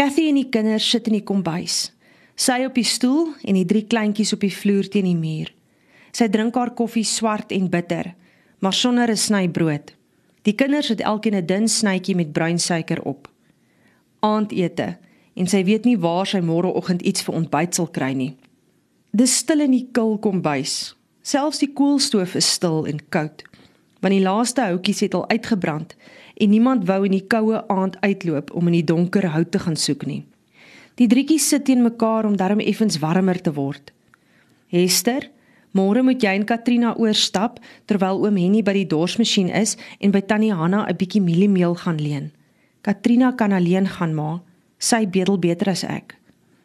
[0.00, 1.90] Cathy en die kinders sit in die kombuis.
[2.32, 5.50] Sy op die stoel en die drie kleintjies op die vloer teen die muur.
[6.16, 8.14] Sy drink haar koffie swart en bitter,
[8.64, 9.92] maar sonder 'n sny brood.
[10.48, 13.28] Die kinders het elkeen 'n dun snytjie met bruin suiker op.
[14.20, 14.96] Aandete
[15.34, 18.36] en sy weet nie waar sy môreoggend iets vir ontbyt sal kry nie.
[19.12, 20.96] Dis stil in die kil kombuis.
[21.22, 23.42] Selfs die koelstoof is stil en koud,
[24.00, 25.96] want die laaste houtjies het al uitgebrand
[26.40, 29.76] en niemand wou in die koue aand uitloop om in die donker hout te gaan
[29.76, 30.24] soek nie.
[31.00, 33.92] Die drietjies sit teen mekaar om darm effens warmer te word.
[34.72, 35.28] Hester,
[35.76, 40.20] môre moet jy en Katrina oorstap terwyl oom Henny by die dorsmasjien is en by
[40.20, 42.32] tannie Hanna 'n bietjie mieliemeel gaan leen.
[42.82, 44.40] Katrina kan alleen gaan maar
[44.78, 46.16] sy bedel beter as ek.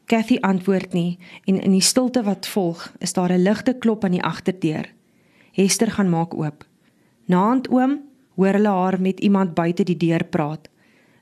[0.06, 4.12] Kathy antwoord nie en in die stilte wat volg is daar 'n ligte klop aan
[4.12, 4.86] die agterdeur.
[5.52, 6.66] Hester gaan maak oop.
[7.26, 8.00] Naand oom,
[8.36, 10.70] hoor hulle haar met iemand buite die deur praat.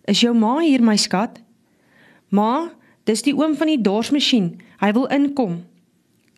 [0.05, 1.41] "Is jou ma hier, my skat?"
[2.29, 2.71] "Ma,
[3.03, 4.61] dis die oom van die dorsmasjien.
[4.79, 5.63] Hy wil inkom."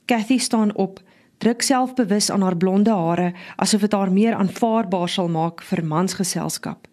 [0.05, 0.99] Kathy staan op,
[1.37, 6.87] druk selfbewus aan haar blonde hare asof dit haar meer aanvaarbaar sal maak vir mansgeselskap.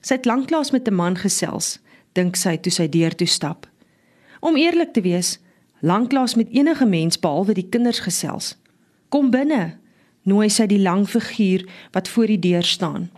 [0.00, 1.78] Sy het lanklaas met 'n man gesels,
[2.12, 3.68] dink sy toe sy deur toe stap.
[4.40, 5.38] Om eerlik te wees,
[5.80, 8.56] lanklaas met enige mens behalwe die kinders gesels.
[9.08, 9.76] Kom binne,
[10.22, 13.10] nooi sy die lang figuur wat voor die deur staan.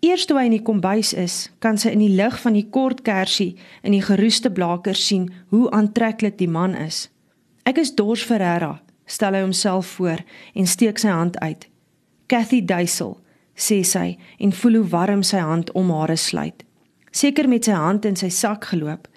[0.00, 3.02] Eers toe hy in die kombuis is, kan sy in die lig van die kort
[3.02, 7.08] kersie in die geroeste blakers sien hoe aantreklik die man is.
[7.66, 8.78] Ek is Dors Ferreira,
[9.10, 10.22] stel hy homself voor
[10.54, 11.66] en steek sy hand uit.
[12.30, 13.16] Cathy Duisel,
[13.58, 16.62] sê sy en voel hoe warm sy hand om hare sluit.
[17.10, 19.08] Seker met sy hand in sy sak geloop.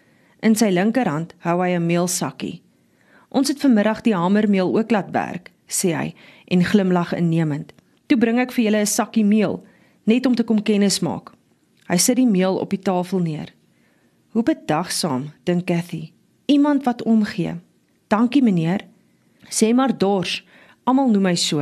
[0.41, 2.61] In sy linkerhand hou hy 'n meelsakkie.
[3.29, 6.13] Ons het vanmiddag die hamermeel ook laat werk, sê hy
[6.51, 7.71] en glimlag innemend.
[8.07, 9.63] Toe bring ek vir julle 'n sakkie meel
[10.03, 11.31] net om te kom kennis maak.
[11.87, 13.53] Hy sit die meel op die tafel neer.
[14.31, 16.11] Hoe bedagsaam, dink Cathy.
[16.45, 17.55] Iemand wat omgee.
[18.07, 18.87] Dankie meneer.
[19.49, 20.43] Sê maar dors.
[20.83, 21.59] Almal noem my so.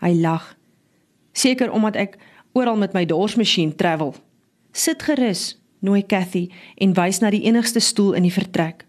[0.00, 0.56] Hy lag.
[1.32, 2.18] Seker omdat ek
[2.52, 4.14] oral met my dorsmasjien travel.
[4.72, 8.84] Sit gerus, nooi Cathy en wys na die enigste stoel in die vertrek.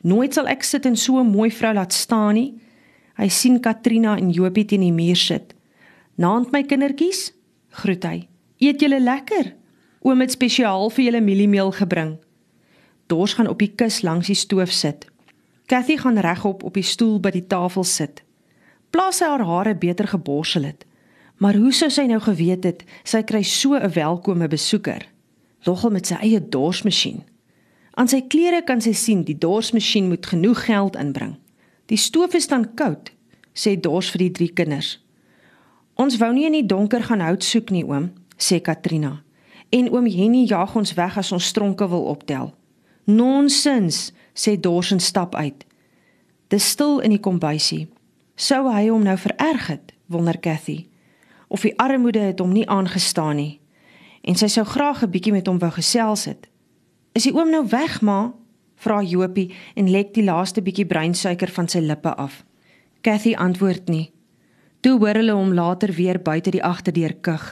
[0.00, 2.54] Nooit sal ek sit en so 'n mooi vrou laat staan nie.
[3.20, 5.52] Hy sien Katrina en Jopie teen die muur sit.
[6.16, 7.34] Naand my kindertjies,
[7.82, 8.22] groet hy.
[8.64, 9.50] Eet julle lekker?
[10.08, 12.14] Oom het spesiaal vir julle mieliemeel gebring.
[13.12, 15.04] Dors gaan op die kus langs die stoof sit.
[15.68, 18.22] Cathy gaan regop op die stoel by die tafel sit.
[18.90, 20.86] Plaas sy haar hare beter geborsel het.
[21.44, 25.04] Maar hoe sou sy nou geweet het sy kry so 'n welkome besoeker?
[25.66, 27.22] Nogal met sy eie dorsmasjien.
[27.94, 31.36] Aan sy klere kan sy sien die dorsmasjien moet genoeg geld inbring.
[31.90, 33.10] Die stoof is dan koud,
[33.50, 35.00] sê Dors vir die drie kinders.
[35.98, 39.18] Ons wou nie in die donker gaan hout soek nie, oom, sê Katrina.
[39.74, 42.52] En oom Henny jag ons weg as ons stronke wil optel.
[43.10, 45.66] Nonsens, sê Dors en stap uit.
[46.50, 47.88] Dis stil in die kombuisie.
[48.38, 50.86] Sou hy hom nou vererg het, wonder Cathy.
[51.50, 53.58] Of die armoede het hom nie aangestaan nie.
[54.22, 56.46] En sy sou graag 'n bietjie met hom wou gesels het.
[57.14, 58.32] Is die oom nou weg, ma?
[58.80, 62.42] Vra Jopie en lek die laaste bietjie breinsuiker van sy lippe af.
[63.04, 64.10] Cathy antwoord nie.
[64.80, 67.44] Toe hoor hulle hom later weer buite die agterdeur kug.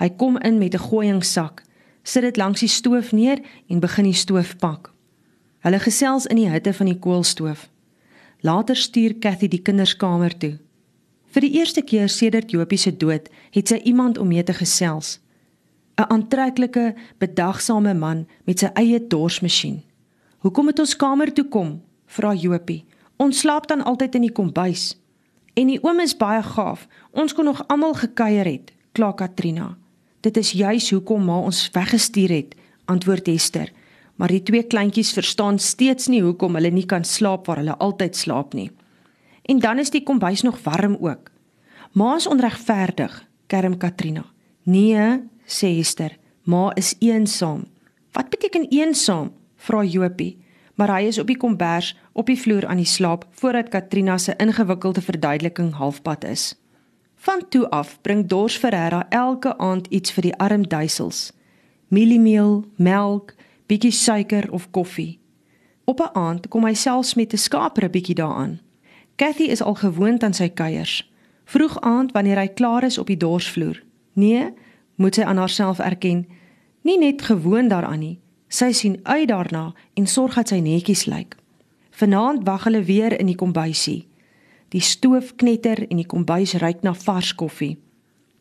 [0.00, 1.62] Hy kom in met 'n gooiingsak,
[2.02, 3.38] sit dit langs die stoof neer
[3.68, 4.92] en begin die stoof pak.
[5.60, 7.68] Hulle gesels in die hitte van die koolstoof.
[8.40, 10.58] Later stuur Cathy die kinderskamer toe.
[11.30, 15.20] Vir die eerste keer sedert Jopie se dood, het sy iemand om mee te gesels.
[15.98, 19.82] 'n Aantreklike, bedagsame man met sy eie dorsmasjien.
[20.40, 22.84] "Hoekom het ons kamer toe kom?" vra Jopie.
[23.16, 25.00] "Ons slaap dan altyd in die kombuis."
[25.54, 26.86] En die oom is baie gaaf.
[27.10, 29.76] Ons kon nog almal gekuier het, kla Katrina.
[30.20, 33.72] Dit is juis hoekom ma ons weggestuur het, antwoord Esther.
[34.16, 38.16] Maar die twee kleintjies verstaan steeds nie hoekom hulle nie kan slaap waar hulle altyd
[38.16, 38.70] slaap nie.
[39.48, 41.30] En dan is die kombuis nog warm ook.
[41.92, 43.14] Ma is onregverdig,
[43.46, 44.24] kerm Katrina.
[44.62, 46.18] Nee, sê Esther.
[46.44, 47.64] Ma is eensaam.
[48.12, 49.32] Wat beteken eensaam?
[49.60, 50.36] Vra Jopie
[50.80, 54.32] maar hy is op die kombers op die vloer aan die slaap voordat Katrina se
[54.40, 56.54] ingewikkelde verduideliking halfpad is.
[57.20, 61.32] Van toe af bring Dors Ferreira elke aand iets vir die arm duisels.
[61.92, 63.34] Mieliemeel, melk,
[63.68, 65.18] bietjie suiker of koffie.
[65.84, 68.60] Op 'n aand kom hy selfs met 'n skaapre bietjie daaraan.
[69.16, 71.12] Cathy is al gewoond aan sy kuiers.
[71.44, 73.82] Vroeg aand wanneer hy klaar is op die dorsvloer.
[74.12, 74.52] Nee,
[74.94, 76.26] moet sy aan haarself erken,
[76.82, 78.20] nie net gewoond daaraan nie,
[78.50, 81.36] Sy sien uit daarna en sorg dat sy netjies lyk.
[81.94, 84.08] Vanaand wag hulle weer in die kombuisie.
[84.74, 87.76] Die stoof knetter en die kombuis ruik na vars koffie.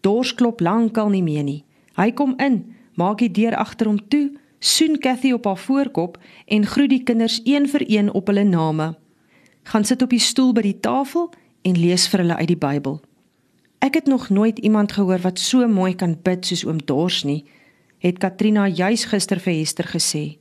[0.01, 1.63] Dors klop lankal nie meer nie.
[1.97, 2.63] Hy kom in,
[2.97, 6.17] maak die deur agter hom toe, soen Cathy op haar voorkop
[6.47, 8.95] en groet die kinders een vir een op hulle name.
[9.69, 11.29] Gaan sit op die stoel by die tafel
[11.61, 12.97] en lees vir hulle uit die Bybel.
[13.79, 17.43] Ek het nog nooit iemand gehoor wat so mooi kan bid soos oom Dors nie,
[17.99, 20.37] het Katrina juis gister vir Hester gesê.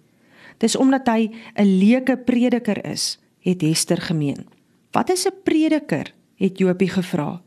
[0.59, 4.47] Dis omdat hy 'n leuke prediker is, het Hester gemeen.
[4.93, 6.15] Wat is 'n prediker?
[6.39, 7.43] het Jopie gevra.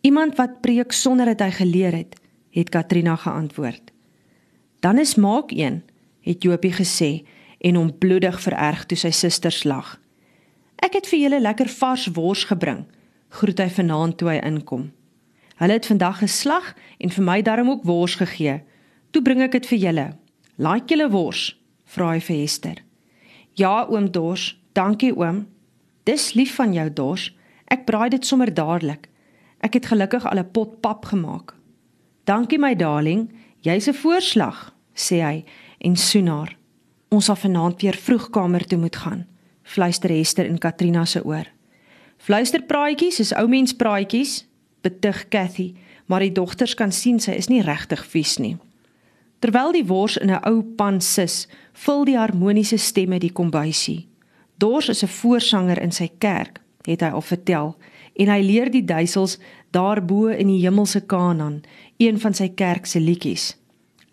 [0.00, 2.16] Iemand wat preek sonder dat hy geleer het,
[2.50, 3.92] het Katrina geantwoord.
[4.80, 5.82] Dan is maak een,
[6.20, 7.26] het Jopie gesê
[7.58, 10.00] en hom bloedig vererg toe sy susters lag.
[10.80, 12.86] Ek het vir julle lekker vars wors gebring,
[13.28, 14.88] groet hy vanaand toe hy inkom.
[15.60, 18.62] Hulle het vandag geslag en vir my darm ook wors gegee.
[19.10, 20.06] Toe bring ek dit vir julle.
[20.58, 21.56] Like julle wors?
[21.90, 22.82] vra hy vir Hester.
[23.58, 25.46] Ja, oom Dors, dankie oom.
[26.06, 27.30] Dis lief van jou, Dors.
[27.70, 29.08] Ek braai dit sommer dadelik.
[29.60, 31.54] Ek het gelukkig al 'n pot pap gemaak.
[32.24, 33.30] Dankie my darling,
[33.62, 35.44] jy's 'n voorslag, sê hy
[35.80, 36.56] en soen haar.
[37.10, 39.26] Ons sal vanaand weer vroeg kamer toe moet gaan,
[39.62, 41.46] fluister Hester in Katrina se oor.
[42.18, 44.46] Fluisterpraatjies is ou mens praatjies,
[44.82, 45.74] betug Cathy,
[46.06, 48.56] maar die dogters kan sien sy is nie regtig vies nie.
[49.40, 54.08] Terwyl die wors in 'n ou pan sis, vul die harmoniese stemme die kombuisie.
[54.58, 57.76] Dors is 'n voorsanger in sy kerk, het hy al vertel,
[58.16, 59.38] en hy leer die duisels
[59.70, 61.62] daarbo in die hemelse Kanaan,
[61.96, 63.56] een van sy kerk se liedjies.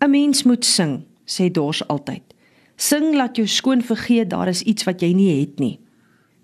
[0.00, 2.22] 'n Mens moet sing, sê Dors altyd.
[2.76, 5.80] Sing laat jou skoon vergeet daar is iets wat jy nie het nie.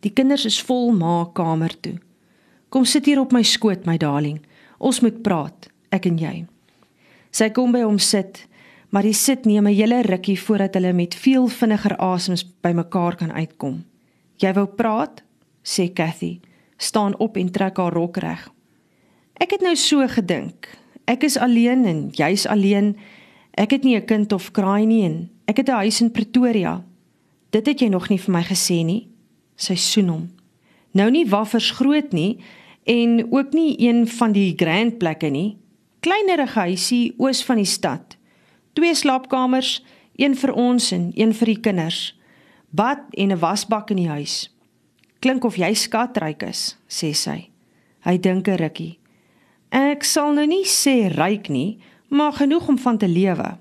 [0.00, 1.98] Die kinders is vol ma kamer toe.
[2.68, 4.40] Kom sit hier op my skoot, my darling.
[4.78, 6.46] Ons moet praat, ek en jy.
[7.30, 8.46] Sy kom by hom sit
[8.94, 13.32] maar die sit neem 'n hele rukkie voordat hulle met veel vinniger asems bymekaar kan
[13.32, 13.84] uitkom.
[14.36, 15.22] "Jy wou praat?"
[15.62, 16.40] sê Cathy,
[16.76, 18.52] staan op en trek haar rok reg.
[19.32, 20.78] "Ek het nou so gedink.
[21.04, 22.96] Ek is alleen en jy's alleen.
[23.50, 26.84] Ek het nie 'n kind of kraai nie en ek het 'n huis in Pretoria.
[27.50, 29.08] Dit het jy nog nie vir my gesê nie."
[29.56, 30.30] Sy soen hom.
[30.92, 32.38] "Nou nie waffers groot nie
[32.84, 35.56] en ook nie een van die grand plekke nie.
[36.00, 38.16] Kleinerige huisie oos van die stad."
[38.74, 39.84] Twee slaapkamers,
[40.18, 42.18] een vir ons en een vir die kinders.
[42.70, 44.50] Bad en 'n wasbak in die huis.
[45.18, 47.50] Klink of jy skatryk is, sê sy.
[48.00, 48.98] Hy dink 'n rukkie.
[49.70, 51.78] Ek sal nou nie sê ryk nie,
[52.08, 53.58] maar genoeg om van te lewe.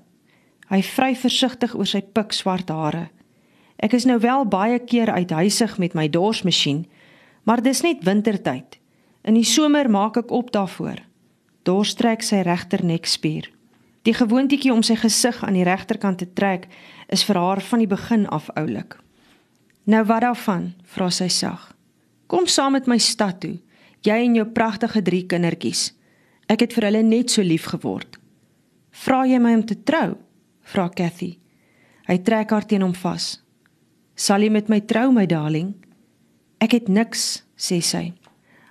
[0.68, 3.10] Hy vry versigtig oor sy pikswart hare.
[3.78, 6.86] Ek is nou wel baie keer uithuisig met my dorsmasjien,
[7.44, 8.78] maar dis net wintertyd.
[9.24, 11.00] In die somer maak ek op daarvoor.
[11.62, 13.53] Dors trek sy regter nekspier.
[14.04, 16.66] Die gewoontetjie om sy gesig aan die regterkant te trek
[17.12, 18.98] is vir haar van die begin af oulik.
[19.88, 20.72] Nou wat daarvan?
[20.84, 21.70] vra sy sag.
[22.26, 23.56] Kom saam met my stad toe,
[24.04, 25.92] jy en jou pragtige drie kindertjies.
[26.48, 28.18] Ek het vir hulle net so lief geword.
[29.04, 30.16] Vra jy my om te trou?
[30.64, 31.38] vra Cathy.
[32.08, 33.38] Hy trek haar teen hom vas.
[34.16, 35.74] Sal jy met my trou, my darling?
[36.60, 38.12] Ek het niks, sê sy.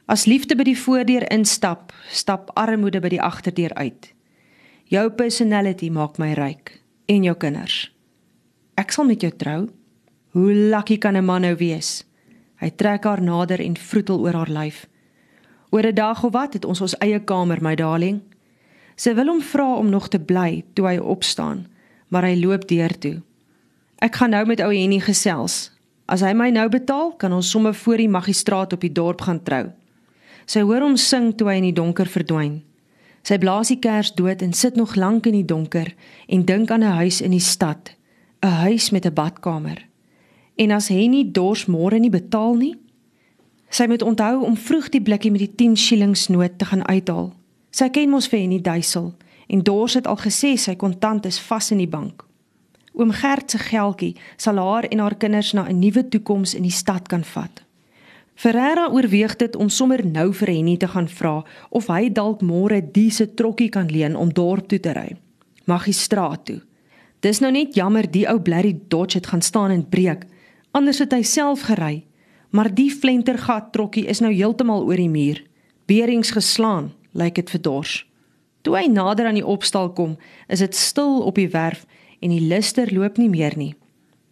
[0.10, 4.14] As liefde by die voordeur instap, stap armoede by die agterdeur uit.
[4.94, 6.70] Jou personality maak my ryk
[7.10, 7.88] en jou kinders.
[8.78, 9.62] Ek sal met jou trou.
[10.38, 12.04] Hoe lucky kan 'n man nou wees?
[12.62, 14.86] Hy trek haar nader en vroetel oor haar lyf.
[15.72, 18.22] Oor 'n dag of wat het ons ons eie kamer, my darling.
[18.96, 21.68] Sy wil hom vra om nog te bly toe hy opstaan,
[22.10, 23.22] maar hy loop deur toe.
[23.98, 25.72] Ek gaan nou met ou Henny gesels.
[26.06, 29.44] As hy my nou betaal, kan ons sommer voor die magistraat op die dorp gaan
[29.44, 29.72] trou.
[30.46, 32.64] Sy hoor hom sing toe hy in die donker verdwyn.
[33.24, 35.94] Sy blaas die kers dood en sit nog lank in die donker
[36.28, 37.96] en dink aan 'n huis in die stad,
[38.44, 39.88] 'n huis met 'n badkamer.
[40.56, 42.76] En as nie dors môre nie betaal nie,
[43.70, 47.34] sy moet onthou om vroeg die blikkie met die 10 shillings noot te gaan uithaal.
[47.72, 49.14] Sy ken mos vir Henny duisel
[49.48, 52.26] en dors het al gesê sy kontant is vas in die bank.
[52.94, 56.72] Oom Gert se geldjie sal haar en haar kinders na 'n nuwe toekoms in die
[56.72, 57.64] stad kan vat.
[58.36, 62.82] Ferreira oorweeg dit om sommer nou vir Henny te gaan vra of hy dalk môre
[62.82, 65.14] diese trokkie kan leen om dorp toe te ry.
[65.70, 66.62] Magistraat toe.
[67.24, 70.26] Dis nou net jammer die ou blerry Dodge het gaan staan en breek.
[70.74, 72.04] Anders het hy self gery.
[72.54, 75.40] Maar die flentergat trokkie is nou heeltemal oor die muur.
[75.90, 77.94] Berings geslaan, lyk dit vir Dors.
[78.62, 81.88] Toe hy nader aan die opstal kom, is dit stil op die werf
[82.22, 83.74] en die luster loop nie meer nie.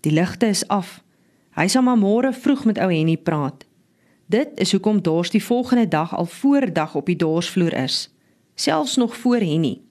[0.05, 0.99] Die ligte is af.
[1.57, 3.65] Hy sal maar môre vroeg met ou Henny praat.
[4.31, 8.13] Dit is hoekom Dors die volgende dag al voordag op die dorsvloer is,
[8.55, 9.81] selfs nog voor Henny.